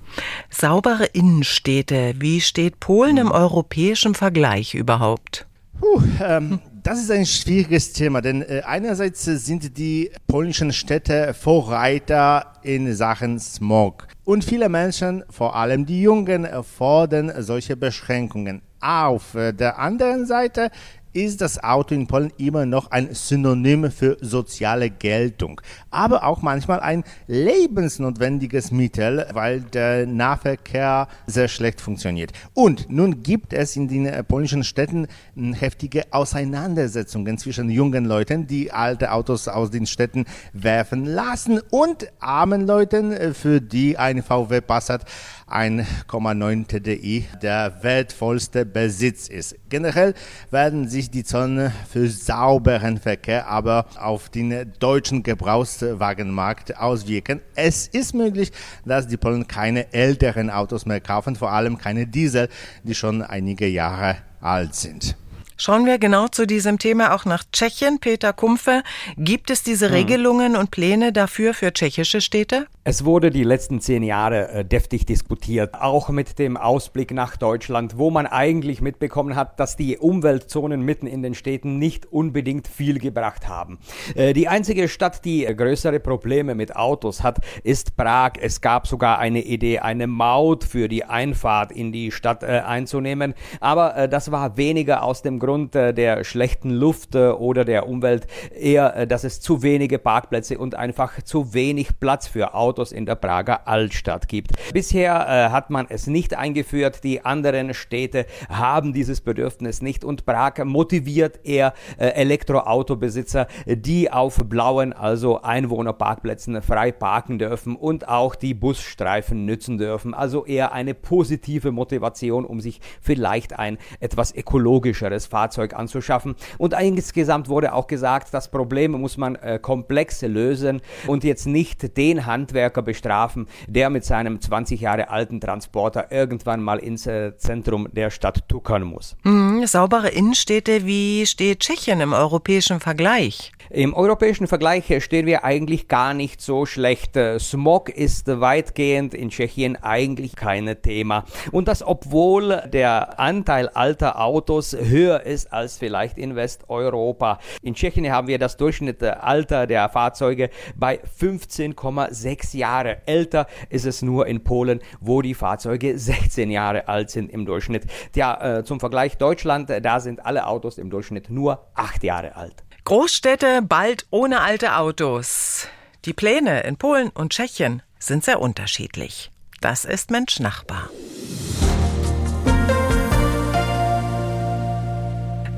Saubere 0.50 1.06
Innenstädte. 1.06 2.14
Wie 2.20 2.40
steht 2.40 2.80
Polen 2.80 3.18
im 3.18 3.32
europäischen 3.32 4.16
Vergleich 4.16 4.74
überhaupt? 4.76 5.48
Puh, 5.80 6.02
ähm, 6.24 6.60
das 6.84 7.00
ist 7.00 7.12
ein 7.12 7.26
schwieriges 7.26 7.94
Thema, 7.94 8.22
denn 8.22 8.42
äh, 8.42 8.62
einerseits 8.66 9.24
sind 9.24 9.78
die 9.78 10.12
polnischen 10.28 10.74
Städte 10.74 11.34
Vorreiter 11.34 12.54
in 12.62 12.94
Sachen 12.94 13.40
Smog. 13.40 14.08
Und 14.26 14.44
viele 14.44 14.68
Menschen, 14.70 15.24
vor 15.30 15.56
allem 15.56 15.86
die 15.86 16.02
Jungen, 16.02 16.48
fordern 16.64 17.32
solche 17.40 17.78
Beschränkungen. 17.78 18.62
Auf 18.82 19.32
der 19.34 19.80
anderen 19.80 20.26
Seite 20.26 20.70
ist 21.14 21.42
das 21.42 21.64
Auto 21.64 21.96
in 21.96 22.08
Polen 22.08 22.32
immer 22.38 22.66
noch 22.66 22.92
ein 22.92 23.14
Synonym 23.14 23.92
für 23.92 24.18
soziale 24.20 24.90
Geltung, 24.90 25.62
aber 25.92 26.26
auch 26.26 26.42
manchmal 26.42 26.80
ein 26.80 27.04
lebensnotwendiges 27.28 28.72
Mittel, 28.72 29.28
weil 29.34 29.62
der 29.62 30.06
Nahverkehr 30.08 31.08
sehr 31.28 31.48
schlecht 31.48 31.82
funktioniert. 31.82 32.32
Und 32.54 32.90
nun 32.90 33.24
gibt 33.24 33.54
es 33.54 33.76
in 33.76 33.88
den 33.88 34.06
äh, 34.06 34.24
polnischen 34.24 34.64
Städten 34.64 35.08
hm, 35.36 35.54
heftige 35.54 36.04
Auseinandersetzungen 36.12 37.38
zwischen 37.38 37.70
jungen 37.70 38.06
Leuten, 38.06 38.48
die 38.48 38.72
alte 38.72 39.12
Autos 39.12 39.48
aus 39.48 39.70
den 39.72 39.86
Städten 39.86 40.26
werfen 40.54 41.06
lassen, 41.06 41.62
und 41.70 42.08
armen 42.20 42.66
Leuten, 42.66 43.12
äh, 43.12 43.34
für 43.34 43.62
die 43.62 43.98
ein 43.98 44.24
VW 44.24 44.62
Passat 44.62 45.06
1,9 45.54 46.68
TDI 46.68 47.26
der 47.42 47.84
wertvollste 47.84 48.66
Besitz 48.66 49.28
ist. 49.28 49.56
Generell 49.70 50.16
werden 50.50 50.88
sich 50.88 51.12
die 51.12 51.24
Zonen 51.24 51.72
für 51.92 52.10
sauberen 52.10 52.98
Verkehr 52.98 53.48
aber 53.48 53.86
auf 54.00 54.30
den 54.30 54.74
deutschen 54.80 55.22
Gebrauchswagenmarkt 55.22 56.78
auswirken. 56.78 57.40
Es 57.56 57.88
ist 57.88 58.16
möglich, 58.16 58.52
dass 58.84 59.08
die 59.08 59.18
Polen 59.18 59.48
keine 59.48 59.94
älteren 59.94 60.50
Autos 60.50 60.86
mehr 60.86 61.02
kaufen, 61.02 61.36
vor 61.36 61.52
allem 61.52 61.78
keine 61.78 62.08
Diesel, 62.08 62.50
die 62.84 62.96
schon 62.96 63.22
einige 63.22 63.68
Jahre 63.68 64.18
alt 64.42 64.74
sind. 64.74 65.16
Schauen 65.56 65.86
wir 65.86 65.98
genau 66.00 66.28
zu 66.28 66.46
diesem 66.46 66.80
Thema 66.80 67.14
auch 67.14 67.26
nach 67.26 67.44
Tschechien. 67.52 68.00
Peter 68.00 68.34
Kumpfe, 68.34 68.84
gibt 69.18 69.50
es 69.50 69.64
diese 69.64 69.88
hm. 69.88 69.94
Regelungen 69.94 70.56
und 70.56 70.72
Pläne 70.72 71.14
dafür 71.14 71.54
für 71.54 71.72
tschechische 71.72 72.22
Städte? 72.22 72.68
Es 72.86 73.06
wurde 73.06 73.30
die 73.30 73.46
letzten 73.46 73.80
zehn 73.80 74.04
Jahre 74.04 74.50
äh, 74.50 74.66
deftig 74.66 75.06
diskutiert, 75.06 75.74
auch 75.74 76.10
mit 76.10 76.38
dem 76.38 76.58
Ausblick 76.58 77.14
nach 77.14 77.38
Deutschland, 77.38 77.98
wo 77.98 78.12
man 78.12 78.26
eigentlich 78.26 78.82
mitbekommen 78.82 79.38
hat, 79.38 79.58
dass 79.58 79.78
die 79.78 79.98
Umweltzonen 79.98 80.82
mitten 80.82 81.08
in 81.08 81.24
den 81.24 81.34
Städten 81.34 81.80
nicht 81.80 82.12
unbedingt 82.12 82.68
viel 82.68 83.00
gebracht 83.00 83.48
haben. 83.48 83.80
Äh, 84.16 84.34
die 84.34 84.50
einzige 84.50 84.90
Stadt, 84.90 85.24
die 85.24 85.46
größere 85.46 86.02
Probleme 86.02 86.56
mit 86.56 86.76
Autos 86.76 87.24
hat, 87.24 87.40
ist 87.64 87.96
Prag. 87.96 88.34
Es 88.42 88.60
gab 88.60 88.86
sogar 88.86 89.18
eine 89.18 89.44
Idee, 89.44 89.80
eine 89.80 90.08
Maut 90.08 90.66
für 90.66 90.90
die 90.90 91.06
Einfahrt 91.06 91.72
in 91.72 91.94
die 91.94 92.12
Stadt 92.12 92.44
äh, 92.44 92.64
einzunehmen, 92.66 93.34
aber 93.62 93.96
äh, 93.96 94.10
das 94.10 94.30
war 94.30 94.58
weniger 94.58 95.04
aus 95.04 95.22
dem 95.22 95.40
Grund 95.40 95.74
äh, 95.74 95.94
der 95.94 96.26
schlechten 96.26 96.72
Luft 96.72 97.16
äh, 97.16 97.30
oder 97.30 97.64
der 97.64 97.88
Umwelt, 97.88 98.28
eher, 98.54 99.06
dass 99.06 99.24
es 99.24 99.40
zu 99.40 99.64
wenige 99.64 100.00
Parkplätze 100.00 100.58
und 100.58 100.76
einfach 100.76 101.22
zu 101.22 101.54
wenig 101.54 101.98
Platz 102.02 102.28
für 102.28 102.54
Autos 102.54 102.73
Autos 102.74 102.92
in 102.92 103.06
der 103.06 103.14
Prager 103.14 103.68
Altstadt 103.68 104.28
gibt. 104.28 104.54
Bisher 104.74 105.14
äh, 105.14 105.52
hat 105.52 105.70
man 105.70 105.86
es 105.90 106.08
nicht 106.08 106.36
eingeführt, 106.36 107.04
die 107.04 107.24
anderen 107.24 107.76
Städte 107.76 108.26
haben 108.50 108.94
dieses 108.94 109.22
Bedürfnis 109.22 109.84
nicht 109.84 110.04
und 110.04 110.26
Prag 110.26 110.66
motiviert 110.66 111.42
eher 111.44 111.76
äh, 112.00 112.08
Elektroautobesitzer, 112.08 113.46
die 113.68 114.12
auf 114.12 114.38
blauen, 114.50 114.92
also 114.92 115.44
Einwohnerparkplätzen 115.44 116.64
frei 116.64 116.92
parken 116.92 117.38
dürfen 117.38 117.76
und 117.76 118.08
auch 118.08 118.34
die 118.34 118.56
Busstreifen 118.56 119.46
nützen 119.46 119.78
dürfen. 119.78 120.16
Also 120.16 120.44
eher 120.44 120.72
eine 120.72 120.96
positive 120.96 121.72
Motivation, 121.72 122.44
um 122.44 122.60
sich 122.60 122.82
vielleicht 123.02 123.60
ein 123.60 123.78
etwas 124.00 124.34
ökologischeres 124.34 125.28
Fahrzeug 125.28 125.76
anzuschaffen. 125.76 126.34
Und 126.58 126.74
insgesamt 126.74 127.50
wurde 127.50 127.74
auch 127.74 127.86
gesagt, 127.86 128.34
das 128.34 128.50
Problem 128.50 128.94
muss 128.94 129.18
man 129.18 129.36
äh, 129.36 129.60
komplex 129.62 130.24
lösen 130.24 130.82
und 131.06 131.24
jetzt 131.24 131.46
nicht 131.46 131.98
den 131.98 132.26
Handwerker 132.26 132.63
Handwerker 132.64 132.82
bestrafen, 132.82 133.48
der 133.68 133.90
mit 133.90 134.06
seinem 134.06 134.40
20 134.40 134.80
Jahre 134.80 135.10
alten 135.10 135.42
Transporter 135.42 136.12
irgendwann 136.12 136.62
mal 136.62 136.80
ins 136.80 137.06
äh, 137.06 137.38
Zentrum 137.38 137.88
der 137.92 138.10
Stadt 138.10 138.48
tuckern 138.48 138.84
muss. 138.84 139.16
Mhm, 139.24 139.66
saubere 139.66 140.10
Innenstädte, 140.10 140.86
wie 140.86 141.26
steht 141.26 141.60
Tschechien 141.60 142.00
im 142.00 142.14
europäischen 142.14 142.80
Vergleich? 142.80 143.52
Im 143.74 143.96
europäischen 143.96 144.46
Vergleich 144.46 144.94
stehen 145.04 145.26
wir 145.26 145.44
eigentlich 145.44 145.88
gar 145.88 146.14
nicht 146.14 146.42
so 146.42 146.68
schlecht. 146.68 147.18
Smog 147.40 147.90
ist 147.90 148.28
weitgehend 148.28 149.16
in 149.16 149.30
Tschechien 149.30 149.82
eigentlich 149.82 150.36
kein 150.36 150.80
Thema. 150.84 151.26
Und 151.52 151.68
das 151.68 151.82
obwohl 151.82 152.62
der 152.72 153.20
Anteil 153.20 153.70
alter 153.70 154.22
Autos 154.22 154.78
höher 154.80 155.24
ist 155.24 155.52
als 155.52 155.80
vielleicht 155.80 156.20
in 156.20 156.36
Westeuropa. 156.36 157.40
In 157.64 157.74
Tschechien 157.74 158.12
haben 158.12 158.28
wir 158.28 158.38
das 158.38 158.58
Durchschnittsalter 158.58 159.66
der 159.66 159.90
Fahrzeuge 159.90 160.52
bei 160.76 161.00
15,6 161.20 162.56
Jahre. 162.56 162.98
Älter 163.08 163.48
ist 163.72 163.88
es 163.88 164.04
nur 164.04 164.28
in 164.28 164.44
Polen, 164.44 164.82
wo 165.02 165.24
die 165.24 165.34
Fahrzeuge 165.34 165.98
16 165.98 166.52
Jahre 166.52 166.88
alt 166.88 167.10
sind 167.10 167.32
im 167.32 167.48
Durchschnitt. 167.48 167.88
Ja, 168.16 168.60
äh, 168.60 168.64
zum 168.64 168.80
Vergleich 168.80 169.18
Deutschland, 169.18 169.72
da 169.82 170.00
sind 170.00 170.24
alle 170.24 170.46
Autos 170.46 170.78
im 170.78 170.92
Durchschnitt 170.92 171.32
nur 171.32 171.66
8 171.74 172.04
Jahre 172.04 172.36
alt. 172.36 172.64
Großstädte 172.86 173.62
bald 173.62 174.06
ohne 174.10 174.42
alte 174.42 174.76
Autos. 174.76 175.68
Die 176.04 176.12
Pläne 176.12 176.64
in 176.64 176.76
Polen 176.76 177.10
und 177.12 177.32
Tschechien 177.32 177.82
sind 177.98 178.26
sehr 178.26 178.42
unterschiedlich. 178.42 179.32
Das 179.62 179.86
ist 179.86 180.12
Mensch 180.12 180.42
Nachbar. 180.42 180.90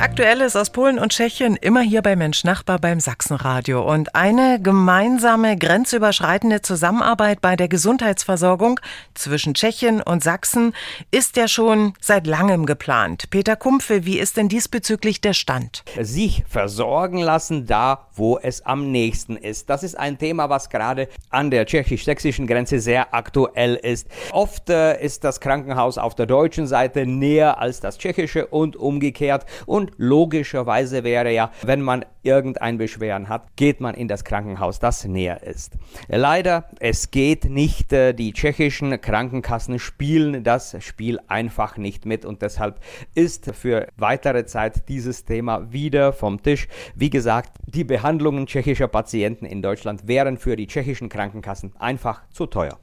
Aktuelles 0.06 0.56
aus 0.56 0.70
Polen 0.70 1.00
und 1.00 1.12
Tschechien 1.14 1.56
immer 1.56 1.82
hier 1.82 2.04
bei 2.04 2.16
Mensch 2.16 2.44
Nachbar 2.44 2.78
beim 2.78 3.00
Sachsenradio. 3.00 3.92
Und 3.92 4.14
eine 4.14 4.62
gemeinsame 4.62 5.58
grenzüberschreitende 5.58 6.62
Zusammenarbeit 6.62 7.42
bei 7.42 7.56
der 7.56 7.68
Gesundheitsversorgung 7.68 8.80
zwischen 9.16 9.56
Tschechien 9.56 10.04
und 10.04 10.24
Sachsen 10.24 10.74
ist 11.10 11.38
ja 11.38 11.48
schon 11.48 11.96
seit 12.00 12.28
langem 12.28 12.68
geplant. 12.68 13.32
Peter 13.32 13.56
Kumpfe, 13.56 14.06
wie 14.06 14.20
ist 14.20 14.38
denn 14.38 14.48
diesbezüglich 14.48 15.22
der 15.22 15.34
Stand? 15.34 15.84
Sich 16.00 16.44
versorgen 16.48 17.18
lassen 17.18 17.66
da, 17.66 18.08
wo 18.14 18.38
es 18.38 18.64
am 18.64 18.92
nächsten 18.92 19.36
ist. 19.36 19.72
Das 19.72 19.82
ist 19.82 19.98
ein 19.98 20.20
Thema, 20.20 20.52
was 20.52 20.70
gerade 20.70 21.10
an 21.32 21.50
der 21.50 21.66
tschechisch-sächsischen 21.66 22.46
Grenze 22.46 22.80
sehr 22.80 23.16
aktuell 23.16 23.74
ist. 23.74 24.08
Oft 24.32 24.70
äh, 24.70 25.04
ist 25.04 25.24
das 25.24 25.40
Krankenhaus 25.40 25.98
auf 25.98 26.14
der 26.14 26.28
deutschen 26.28 26.68
Seite 26.68 27.08
näher 27.08 27.58
als 27.60 27.80
das 27.80 27.98
tschechische 27.98 28.46
und 28.46 28.76
umgekehrt. 28.76 29.48
Und 29.66 29.95
logischerweise 29.98 31.04
wäre 31.04 31.32
ja, 31.32 31.52
wenn 31.64 31.82
man 31.82 32.06
irgendein 32.24 32.78
Beschweren 32.78 33.30
hat, 33.30 33.56
geht 33.56 33.80
man 33.80 33.96
in 33.96 34.08
das 34.08 34.24
Krankenhaus, 34.24 34.80
das 34.80 35.06
näher 35.06 35.44
ist. 35.44 35.74
Leider, 36.08 36.66
es 36.80 37.12
geht 37.12 37.46
nicht. 37.46 37.94
Äh, 37.94 38.14
die 38.14 38.34
tschechischen 38.34 39.00
Krankenkassen 39.00 39.80
spielen 39.80 40.44
das 40.44 40.76
Spiel 40.84 41.20
einfach 41.28 41.78
nicht 41.78 42.06
mit 42.06 42.26
und 42.26 42.42
deshalb 42.42 42.80
ist 43.14 43.52
für 43.54 43.88
weitere 43.98 44.46
Zeit 44.46 44.90
dieses 44.90 45.26
Thema 45.26 45.72
wieder 45.72 46.14
vom 46.14 46.42
Tisch. 46.42 46.68
Wie 46.96 47.10
gesagt, 47.10 47.58
die 47.68 47.84
Behandlungen 47.84 48.48
tschechischer 48.48 48.88
Patienten 48.88 49.46
in 49.46 49.62
Deutschland 49.62 50.08
wären 50.08 50.38
für 50.38 50.56
die 50.56 50.68
tschechischen 50.68 51.10
Krankenkassen 51.10 51.74
einfach 51.78 52.22
zu 52.32 52.48
teuer. 52.48 52.80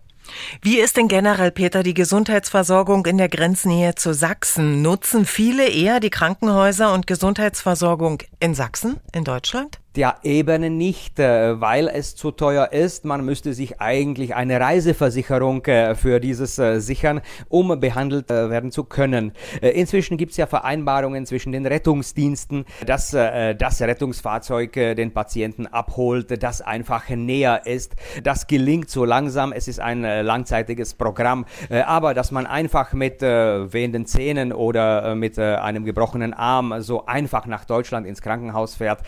Wie 0.60 0.78
ist 0.78 0.96
denn 0.96 1.08
generell, 1.08 1.50
Peter, 1.50 1.82
die 1.82 1.94
Gesundheitsversorgung 1.94 3.06
in 3.06 3.18
der 3.18 3.28
Grenznähe 3.28 3.94
zu 3.94 4.14
Sachsen? 4.14 4.80
Nutzen 4.82 5.26
viele 5.26 5.68
eher 5.68 6.00
die 6.00 6.10
Krankenhäuser 6.10 6.92
und 6.92 7.06
Gesundheitsversorgung 7.06 8.22
in 8.40 8.54
Sachsen, 8.54 9.00
in 9.12 9.24
Deutschland? 9.24 9.81
Ja, 9.94 10.14
eben 10.22 10.78
nicht, 10.78 11.18
äh, 11.18 11.60
weil 11.60 11.86
es 11.86 12.16
zu 12.16 12.30
teuer 12.30 12.72
ist. 12.72 13.04
Man 13.04 13.26
müsste 13.26 13.52
sich 13.52 13.78
eigentlich 13.82 14.34
eine 14.34 14.58
Reiseversicherung 14.58 15.66
äh, 15.66 15.94
für 15.94 16.18
dieses 16.18 16.58
äh, 16.58 16.80
sichern, 16.80 17.20
um 17.50 17.78
behandelt 17.78 18.30
werden 18.30 18.70
zu 18.70 18.84
können. 18.84 19.32
Inzwischen 19.60 20.16
gibt 20.16 20.30
es 20.30 20.38
ja 20.38 20.46
Vereinbarungen 20.46 21.26
zwischen 21.26 21.52
den 21.52 21.66
Rettungsdiensten, 21.66 22.64
dass 22.86 23.10
das 23.10 23.80
Rettungsfahrzeug 23.80 24.72
den 24.72 25.12
Patienten 25.12 25.66
abholt, 25.66 26.42
das 26.42 26.62
einfach 26.62 27.08
näher 27.08 27.66
ist. 27.66 27.94
Das 28.22 28.46
gelingt 28.46 28.90
so 28.90 29.04
langsam. 29.04 29.52
Es 29.52 29.68
ist 29.68 29.80
ein 29.80 30.02
langzeitiges 30.02 30.94
Programm, 30.94 31.46
aber 31.70 32.14
dass 32.14 32.30
man 32.30 32.46
einfach 32.46 32.92
mit 32.92 33.22
wehenden 33.22 34.06
Zähnen 34.06 34.52
oder 34.52 35.14
mit 35.14 35.38
einem 35.38 35.84
gebrochenen 35.84 36.34
Arm 36.34 36.74
so 36.80 37.06
einfach 37.06 37.46
nach 37.46 37.64
Deutschland 37.64 38.06
ins 38.06 38.22
Krankenhaus 38.22 38.74
fährt, 38.74 39.00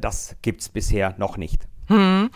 das 0.00 0.29
gibt 0.42 0.62
es 0.62 0.68
bisher 0.68 1.14
noch 1.18 1.36
nicht. 1.36 1.66
Hm. 1.90 2.30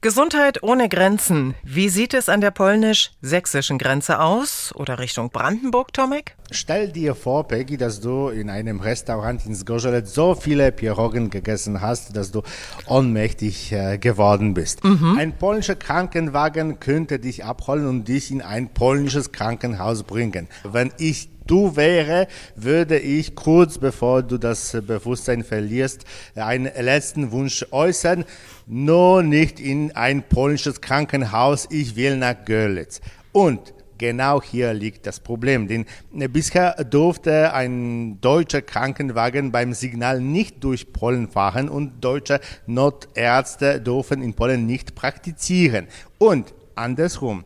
Gesundheit 0.00 0.62
ohne 0.62 0.88
Grenzen. 0.88 1.54
Wie 1.62 1.90
sieht 1.90 2.14
es 2.14 2.30
an 2.30 2.40
der 2.40 2.50
polnisch-sächsischen 2.50 3.76
Grenze 3.76 4.18
aus 4.18 4.74
oder 4.74 4.98
Richtung 4.98 5.28
Brandenburg, 5.28 5.92
Tomek? 5.92 6.36
Stell 6.50 6.88
dir 6.88 7.14
vor, 7.14 7.46
Peggy, 7.46 7.76
dass 7.76 8.00
du 8.00 8.28
in 8.28 8.48
einem 8.48 8.80
Restaurant 8.80 9.44
in 9.44 9.54
Zgorzelec 9.54 10.06
so 10.06 10.34
viele 10.34 10.72
Pierogen 10.72 11.28
gegessen 11.28 11.82
hast, 11.82 12.16
dass 12.16 12.30
du 12.30 12.42
ohnmächtig 12.86 13.72
äh, 13.72 13.98
geworden 13.98 14.54
bist. 14.54 14.82
Mhm. 14.84 15.16
Ein 15.18 15.36
polnischer 15.36 15.76
Krankenwagen 15.76 16.80
könnte 16.80 17.18
dich 17.18 17.44
abholen 17.44 17.86
und 17.86 18.08
dich 18.08 18.30
in 18.30 18.40
ein 18.40 18.72
polnisches 18.72 19.32
Krankenhaus 19.32 20.02
bringen. 20.04 20.48
Wenn 20.64 20.92
ich 20.96 21.28
du 21.46 21.76
wäre, 21.76 22.28
würde 22.56 22.98
ich 22.98 23.34
kurz 23.34 23.78
bevor 23.78 24.22
du 24.22 24.38
das 24.38 24.76
Bewusstsein 24.86 25.44
verlierst, 25.44 26.04
einen 26.34 26.70
letzten 26.78 27.32
Wunsch 27.32 27.64
äußern. 27.70 28.24
Nur 28.66 29.22
nicht 29.22 29.60
in 29.60 29.92
ein 29.92 30.22
polnisches 30.22 30.80
Krankenhaus. 30.80 31.66
Ich 31.70 31.96
will 31.96 32.16
nach 32.16 32.44
Görlitz. 32.44 33.00
Und 33.32 33.74
Genau 33.96 34.42
hier 34.42 34.74
liegt 34.74 35.06
das 35.06 35.20
Problem, 35.20 35.68
denn 35.68 35.86
bisher 36.32 36.72
durfte 36.84 37.52
ein 37.52 38.20
deutscher 38.20 38.60
Krankenwagen 38.60 39.52
beim 39.52 39.72
Signal 39.72 40.20
nicht 40.20 40.64
durch 40.64 40.92
Polen 40.92 41.28
fahren 41.28 41.68
und 41.68 42.04
deutsche 42.04 42.40
Notärzte 42.66 43.80
dürfen 43.80 44.20
in 44.20 44.34
Polen 44.34 44.66
nicht 44.66 44.96
praktizieren. 44.96 45.86
Und 46.18 46.54
andersrum 46.74 47.44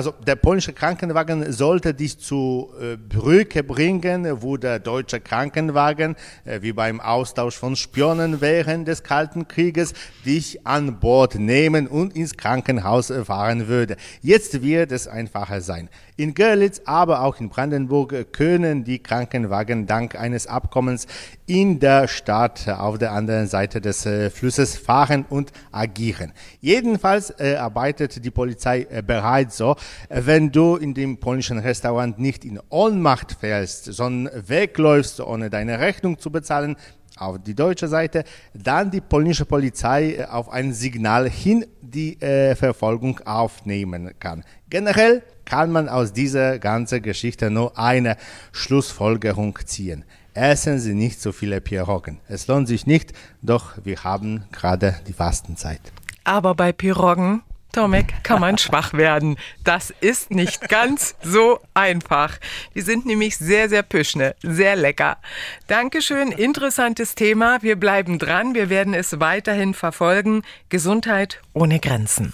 also 0.00 0.14
der 0.26 0.36
polnische 0.36 0.72
Krankenwagen 0.72 1.52
sollte 1.52 1.92
dich 1.92 2.18
zu 2.18 2.70
äh, 2.80 2.96
Brücke 2.96 3.62
bringen, 3.62 4.40
wo 4.40 4.56
der 4.56 4.78
deutsche 4.78 5.20
Krankenwagen, 5.20 6.16
äh, 6.46 6.62
wie 6.62 6.72
beim 6.72 7.02
Austausch 7.02 7.58
von 7.58 7.76
Spionen 7.76 8.40
während 8.40 8.88
des 8.88 9.02
Kalten 9.02 9.46
Krieges, 9.46 9.92
dich 10.24 10.66
an 10.66 11.00
Bord 11.00 11.34
nehmen 11.34 11.86
und 11.86 12.16
ins 12.16 12.38
Krankenhaus 12.38 13.12
fahren 13.24 13.68
würde. 13.68 13.98
Jetzt 14.22 14.62
wird 14.62 14.90
es 14.90 15.06
einfacher 15.06 15.60
sein. 15.60 15.90
In 16.16 16.32
Görlitz, 16.32 16.80
aber 16.86 17.20
auch 17.22 17.38
in 17.38 17.50
Brandenburg 17.50 18.32
können 18.32 18.84
die 18.84 19.02
Krankenwagen 19.02 19.86
dank 19.86 20.18
eines 20.18 20.46
Abkommens 20.46 21.06
in 21.50 21.80
der 21.80 22.08
Stadt 22.08 22.68
auf 22.68 22.96
der 22.96 23.12
anderen 23.12 23.48
Seite 23.48 23.80
des 23.80 24.06
äh, 24.06 24.30
Flusses 24.30 24.76
fahren 24.76 25.24
und 25.28 25.50
agieren. 25.72 26.32
Jedenfalls 26.60 27.34
äh, 27.40 27.56
arbeitet 27.56 28.24
die 28.24 28.30
Polizei 28.30 28.86
äh, 28.88 29.02
bereits 29.02 29.56
so, 29.56 29.74
wenn 30.08 30.52
du 30.52 30.76
in 30.76 30.94
dem 30.94 31.18
polnischen 31.18 31.58
Restaurant 31.58 32.18
nicht 32.18 32.44
in 32.44 32.60
Ohnmacht 32.68 33.36
fällst, 33.40 33.84
sondern 33.84 34.48
wegläufst, 34.48 35.20
ohne 35.20 35.50
deine 35.50 35.78
Rechnung 35.78 36.18
zu 36.18 36.30
bezahlen, 36.30 36.76
auf 37.16 37.38
die 37.38 37.54
deutsche 37.54 37.88
Seite, 37.88 38.24
dann 38.54 38.90
die 38.90 39.00
polnische 39.00 39.44
Polizei 39.44 40.26
auf 40.28 40.48
ein 40.48 40.72
Signal 40.72 41.28
hin 41.28 41.66
die 41.82 42.20
äh, 42.20 42.54
Verfolgung 42.54 43.20
aufnehmen 43.20 44.12
kann. 44.18 44.44
Generell 44.68 45.22
kann 45.44 45.72
man 45.72 45.88
aus 45.88 46.12
dieser 46.12 46.58
ganzen 46.58 47.02
Geschichte 47.02 47.50
nur 47.50 47.76
eine 47.78 48.16
Schlussfolgerung 48.52 49.58
ziehen. 49.64 50.04
Essen 50.32 50.78
Sie 50.78 50.94
nicht 50.94 51.20
so 51.20 51.32
viele 51.32 51.60
Piroggen. 51.60 52.20
Es 52.28 52.46
lohnt 52.46 52.68
sich 52.68 52.86
nicht, 52.86 53.12
doch 53.42 53.72
wir 53.84 54.04
haben 54.04 54.44
gerade 54.52 54.94
die 55.08 55.12
Fastenzeit. 55.12 55.80
Aber 56.22 56.54
bei 56.54 56.72
Piroggen, 56.72 57.42
Tomek, 57.72 58.22
kann 58.22 58.40
man 58.40 58.58
schwach 58.58 58.92
werden. 58.92 59.36
Das 59.64 59.92
ist 60.00 60.30
nicht 60.30 60.68
ganz 60.68 61.14
so 61.22 61.60
einfach. 61.74 62.38
Die 62.74 62.82
sind 62.82 63.06
nämlich 63.06 63.36
sehr, 63.36 63.68
sehr 63.68 63.82
püschne, 63.82 64.34
sehr 64.42 64.76
lecker. 64.76 65.18
Dankeschön, 65.66 66.32
interessantes 66.32 67.14
Thema. 67.14 67.62
Wir 67.62 67.76
bleiben 67.76 68.18
dran. 68.18 68.54
Wir 68.54 68.70
werden 68.70 68.94
es 68.94 69.20
weiterhin 69.20 69.74
verfolgen. 69.74 70.42
Gesundheit 70.68 71.40
ohne 71.52 71.80
Grenzen. 71.80 72.32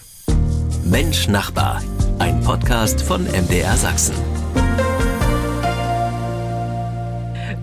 Mensch 0.84 1.28
Nachbar 1.28 1.82
ein 2.18 2.40
Podcast 2.40 3.02
von 3.02 3.24
MDR 3.24 3.76
Sachsen. 3.76 4.14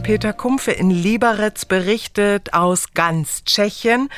Peter 0.04 0.34
Kumpfe 0.34 0.72
in 0.72 0.92
Liberec 0.92 1.68
berichtet 1.68 2.54
aus 2.54 2.94
ganz 2.94 3.44
Tschechien. 3.46 4.10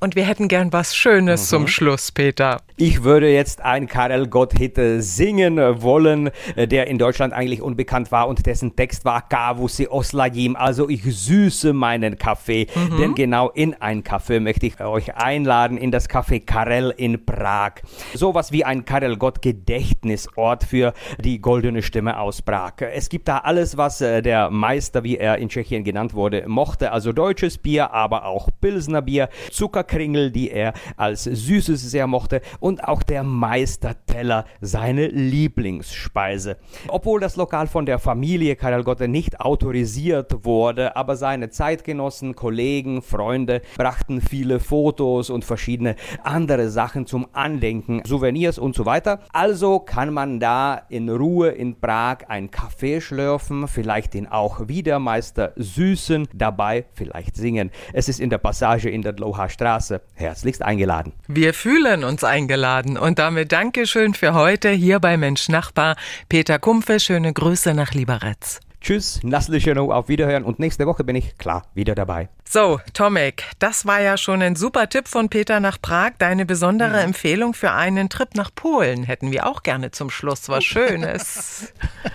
Und 0.00 0.16
wir 0.16 0.24
hätten 0.24 0.48
gern 0.48 0.72
was 0.72 0.96
Schönes 0.96 1.42
mhm. 1.42 1.46
zum 1.46 1.68
Schluss, 1.68 2.10
Peter. 2.10 2.60
Ich 2.76 3.04
würde 3.04 3.32
jetzt 3.32 3.60
ein 3.60 3.86
Karel 3.86 4.26
Gott-Hit 4.26 4.80
singen 4.98 5.58
wollen, 5.58 6.30
der 6.56 6.88
in 6.88 6.98
Deutschland 6.98 7.32
eigentlich 7.32 7.62
unbekannt 7.62 8.10
war 8.10 8.26
und 8.26 8.46
dessen 8.46 8.74
Text 8.74 9.04
war 9.04 9.28
Kavusi 9.28 9.86
Oslajim, 9.86 10.56
also 10.56 10.88
ich 10.88 11.04
süße 11.04 11.72
meinen 11.72 12.18
Kaffee, 12.18 12.66
mhm. 12.74 12.96
denn 12.96 13.14
genau 13.14 13.50
in 13.50 13.74
ein 13.74 14.02
Kaffee 14.02 14.40
möchte 14.40 14.66
ich 14.66 14.80
euch 14.80 15.14
einladen, 15.14 15.78
in 15.78 15.92
das 15.92 16.10
Café 16.10 16.44
Karel 16.44 16.92
in 16.96 17.24
Prag. 17.24 17.74
Sowas 18.12 18.50
wie 18.50 18.64
ein 18.64 18.84
Karel 18.84 19.18
Gott 19.18 19.40
Gedächtnisort 19.40 20.64
für 20.64 20.94
die 21.22 21.40
goldene 21.40 21.80
Stimme 21.80 22.18
aus 22.18 22.42
Prag. 22.42 22.72
Es 22.80 23.08
gibt 23.08 23.28
da 23.28 23.38
alles, 23.38 23.76
was 23.76 24.00
äh, 24.00 24.20
der 24.20 24.50
Meister, 24.50 25.04
wie 25.04 25.16
er 25.16 25.38
in 25.38 25.48
Tschechien 25.48 25.84
genannt 25.84 26.12
wurde, 26.12 26.42
mochte, 26.48 26.90
also 26.90 27.12
deutsches 27.12 27.56
Bier, 27.56 27.92
aber 27.92 28.24
auch 28.24 28.48
Pilsner 28.60 29.02
Bier, 29.02 29.28
Zuckerkringel, 29.52 30.32
die 30.32 30.50
er 30.50 30.72
als 30.96 31.22
süßes 31.22 31.80
sehr 31.80 32.08
mochte 32.08 32.40
und 32.64 32.82
auch 32.82 33.02
der 33.02 33.24
Meisterteller, 33.24 34.46
seine 34.62 35.08
Lieblingsspeise. 35.08 36.56
Obwohl 36.88 37.20
das 37.20 37.36
Lokal 37.36 37.66
von 37.66 37.84
der 37.84 37.98
Familie 37.98 38.56
Karel 38.56 38.84
Gotte 38.84 39.06
nicht 39.06 39.38
autorisiert 39.38 40.46
wurde, 40.46 40.96
aber 40.96 41.16
seine 41.16 41.50
Zeitgenossen, 41.50 42.34
Kollegen, 42.34 43.02
Freunde 43.02 43.60
brachten 43.76 44.22
viele 44.22 44.60
Fotos 44.60 45.28
und 45.28 45.44
verschiedene 45.44 45.96
andere 46.22 46.70
Sachen 46.70 47.06
zum 47.06 47.26
Andenken, 47.34 48.00
Souvenirs 48.06 48.58
und 48.58 48.74
so 48.74 48.86
weiter. 48.86 49.20
Also 49.34 49.78
kann 49.78 50.14
man 50.14 50.40
da 50.40 50.80
in 50.88 51.10
Ruhe 51.10 51.50
in 51.50 51.78
Prag 51.78 52.20
ein 52.28 52.50
Kaffee 52.50 53.02
schlürfen, 53.02 53.68
vielleicht 53.68 54.14
den 54.14 54.26
auch 54.26 54.68
Wiedermeister 54.68 55.52
süßen, 55.56 56.28
dabei 56.32 56.86
vielleicht 56.94 57.36
singen. 57.36 57.70
Es 57.92 58.08
ist 58.08 58.20
in 58.20 58.30
der 58.30 58.38
Passage 58.38 58.88
in 58.88 59.02
der 59.02 59.14
Dlouhá 59.14 59.50
Straße. 59.50 60.00
Herzlichst 60.14 60.62
eingeladen. 60.62 61.12
Wir 61.28 61.52
fühlen 61.52 62.04
uns 62.04 62.24
eingeladen 62.24 62.53
und 62.96 63.18
damit 63.18 63.52
Dankeschön 63.52 64.14
für 64.14 64.34
heute 64.34 64.70
hier 64.70 65.00
bei 65.00 65.16
Mensch 65.16 65.48
Nachbar. 65.48 65.96
Peter 66.28 66.58
Kumpfe, 66.58 67.00
schöne 67.00 67.32
Grüße 67.32 67.74
nach 67.74 67.92
Liberec. 67.92 68.60
Tschüss, 68.80 69.20
Naslicheno, 69.22 69.90
auf 69.90 70.08
Wiederhören 70.08 70.44
und 70.44 70.58
nächste 70.58 70.86
Woche 70.86 71.04
bin 71.04 71.16
ich 71.16 71.38
klar 71.38 71.64
wieder 71.74 71.94
dabei. 71.94 72.28
So, 72.48 72.78
Tomek, 72.92 73.42
das 73.58 73.84
war 73.84 74.00
ja 74.00 74.16
schon 74.16 74.40
ein 74.40 74.54
super 74.54 74.88
Tipp 74.88 75.08
von 75.08 75.28
Peter 75.28 75.58
nach 75.60 75.80
Prag. 75.80 76.12
Deine 76.18 76.46
besondere 76.46 76.90
mhm. 76.90 77.06
Empfehlung 77.06 77.54
für 77.54 77.72
einen 77.72 78.08
Trip 78.08 78.28
nach 78.34 78.54
Polen 78.54 79.02
hätten 79.02 79.32
wir 79.32 79.46
auch 79.46 79.62
gerne 79.62 79.90
zum 79.90 80.10
Schluss. 80.10 80.48
Was 80.48 80.62
Schönes. 80.62 81.72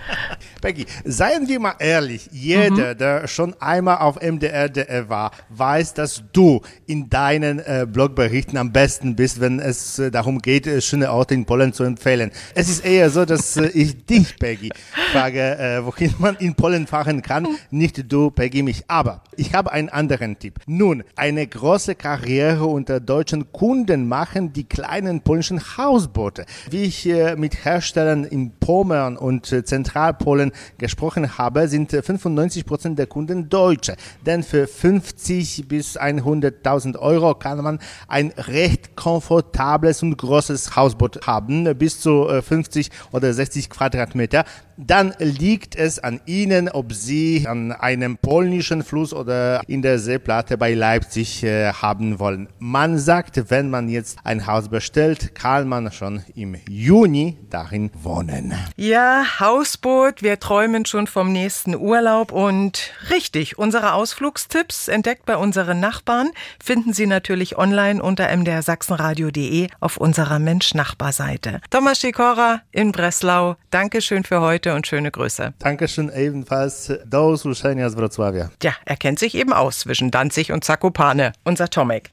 Becky, 0.62 0.86
seien 1.04 1.48
wir 1.48 1.58
mal 1.58 1.74
ehrlich, 1.78 2.28
jeder, 2.32 2.94
mhm. 2.94 2.98
der 2.98 3.28
schon 3.28 3.54
einmal 3.60 3.98
auf 3.98 4.20
MDR 4.22 5.08
war, 5.08 5.32
weiß, 5.50 5.94
dass 5.94 6.22
du 6.32 6.62
in 6.86 7.10
deinen 7.10 7.58
äh, 7.58 7.86
Blogberichten 7.90 8.56
am 8.56 8.72
besten 8.72 9.16
bist, 9.16 9.40
wenn 9.40 9.58
es 9.58 9.98
äh, 9.98 10.10
darum 10.10 10.38
geht, 10.38 10.66
äh, 10.66 10.80
schöne 10.80 11.12
Orte 11.12 11.34
in 11.34 11.44
Polen 11.44 11.72
zu 11.72 11.84
empfehlen. 11.84 12.30
Es 12.54 12.68
ist 12.68 12.84
eher 12.84 13.10
so, 13.10 13.24
dass 13.24 13.56
äh, 13.56 13.66
ich 13.68 14.06
dich, 14.06 14.38
Peggy, 14.38 14.70
frage, 15.12 15.58
äh, 15.58 15.84
wohin 15.84 16.14
man 16.18 16.36
in 16.36 16.54
Polen 16.54 16.86
fahren 16.86 17.20
kann, 17.20 17.46
nicht 17.70 18.10
du, 18.10 18.30
Peggy, 18.30 18.62
mich. 18.62 18.84
Aber 18.88 19.22
ich 19.36 19.54
habe 19.54 19.72
einen 19.72 19.88
anderen 19.88 20.19
Tipp. 20.38 20.60
Nun, 20.66 21.02
eine 21.16 21.46
große 21.46 21.94
Karriere 21.94 22.66
unter 22.66 23.00
deutschen 23.00 23.52
Kunden 23.52 24.08
machen 24.08 24.52
die 24.52 24.64
kleinen 24.64 25.22
polnischen 25.22 25.60
Hausboote. 25.76 26.46
Wie 26.70 26.84
ich 26.84 27.06
äh, 27.06 27.36
mit 27.36 27.64
Herstellern 27.64 28.24
in 28.24 28.52
Pommern 28.58 29.16
und 29.16 29.50
äh, 29.52 29.64
Zentralpolen 29.64 30.52
gesprochen 30.78 31.38
habe, 31.38 31.68
sind 31.68 31.90
95 31.90 32.66
Prozent 32.66 32.98
der 32.98 33.06
Kunden 33.06 33.48
Deutsche. 33.48 33.96
Denn 34.26 34.42
für 34.42 34.66
50 34.66 35.68
bis 35.68 35.98
100.000 35.98 36.98
Euro 36.98 37.34
kann 37.34 37.62
man 37.62 37.78
ein 38.08 38.32
recht 38.36 38.96
komfortables 38.96 40.02
und 40.02 40.16
großes 40.16 40.76
Hausboot 40.76 41.26
haben, 41.26 41.64
bis 41.76 42.00
zu 42.00 42.28
50 42.28 42.88
äh, 42.88 42.90
oder 43.12 43.32
60 43.32 43.70
Quadratmeter. 43.70 44.44
Dann 44.86 45.14
liegt 45.18 45.76
es 45.76 45.98
an 45.98 46.20
Ihnen, 46.24 46.68
ob 46.70 46.92
Sie 46.92 47.46
an 47.46 47.72
einem 47.72 48.16
polnischen 48.16 48.82
Fluss 48.82 49.12
oder 49.12 49.60
in 49.68 49.82
der 49.82 49.98
Seeplatte 49.98 50.56
bei 50.56 50.72
Leipzig 50.72 51.42
äh, 51.42 51.72
haben 51.72 52.18
wollen. 52.18 52.48
Man 52.58 52.98
sagt, 52.98 53.50
wenn 53.50 53.68
man 53.68 53.90
jetzt 53.90 54.18
ein 54.24 54.46
Haus 54.46 54.68
bestellt, 54.68 55.34
kann 55.34 55.68
man 55.68 55.92
schon 55.92 56.24
im 56.34 56.56
Juni 56.68 57.36
darin 57.50 57.90
wohnen. 58.02 58.54
Ja, 58.76 59.24
Hausboot, 59.38 60.22
wir 60.22 60.40
träumen 60.40 60.86
schon 60.86 61.06
vom 61.06 61.30
nächsten 61.30 61.74
Urlaub 61.76 62.32
und 62.32 62.92
richtig, 63.10 63.58
unsere 63.58 63.92
Ausflugstipps 63.92 64.88
entdeckt 64.88 65.26
bei 65.26 65.36
unseren 65.36 65.78
Nachbarn 65.80 66.30
finden 66.62 66.92
Sie 66.94 67.06
natürlich 67.06 67.58
online 67.58 68.02
unter 68.02 68.34
mdrsachsenradio.de 68.34 69.68
auf 69.80 69.98
unserer 69.98 70.38
Mensch-Nachbar-Seite. 70.38 71.60
Thomas 71.70 72.00
Schikora 72.00 72.62
in 72.72 72.92
Breslau, 72.92 73.56
Dankeschön 73.70 74.24
für 74.24 74.40
heute 74.40 74.69
und 74.74 74.86
schöne 74.86 75.10
Grüße. 75.10 75.54
Dankeschön 75.58 76.10
ebenfalls. 76.14 76.92
Do 77.04 77.30
usłyszenia 77.30 77.90
z 77.90 77.96
Wrocławia. 77.96 78.50
Ja, 78.62 78.72
er 78.84 78.96
kennt 78.96 79.18
sich 79.18 79.34
eben 79.34 79.52
aus 79.52 79.80
zwischen 79.80 80.10
Danzig 80.10 80.52
und 80.52 80.64
Zakopane, 80.64 81.32
unser 81.44 81.68
Tomek. 81.68 82.10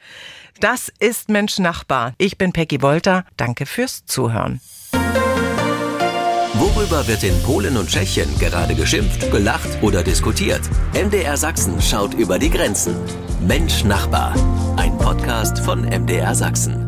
Das 0.60 0.92
ist 1.00 1.30
Mensch 1.30 1.60
Nachbar. 1.60 2.14
Ich 2.18 2.38
bin 2.38 2.52
Peggy 2.52 2.82
Wolter. 2.82 3.26
Danke 3.38 3.66
fürs 3.66 4.06
Zuhören. 4.06 4.60
Worüber 6.54 7.08
wird 7.08 7.24
in 7.24 7.40
Polen 7.44 7.78
und 7.78 7.90
Tschechien 7.90 8.28
gerade 8.40 8.74
geschimpft, 8.74 9.30
gelacht 9.32 9.70
oder 9.82 10.04
diskutiert? 10.04 10.62
MDR 10.94 11.38
Sachsen 11.38 11.80
schaut 11.80 12.16
über 12.16 12.40
die 12.40 12.50
Grenzen. 12.50 12.96
Mensch 13.46 13.84
Nachbar. 13.84 14.34
Ein 14.78 14.98
Podcast 14.98 15.60
von 15.60 15.82
MDR 15.82 16.34
Sachsen. 16.34 16.87